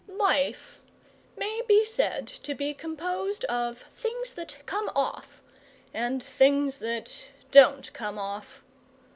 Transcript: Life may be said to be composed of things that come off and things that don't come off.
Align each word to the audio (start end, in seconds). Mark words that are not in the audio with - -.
Life 0.17 0.81
may 1.37 1.61
be 1.67 1.85
said 1.85 2.25
to 2.25 2.55
be 2.55 2.73
composed 2.73 3.45
of 3.45 3.83
things 3.95 4.33
that 4.33 4.57
come 4.65 4.89
off 4.95 5.43
and 5.93 6.23
things 6.23 6.79
that 6.79 7.25
don't 7.51 7.93
come 7.93 8.17
off. 8.17 8.63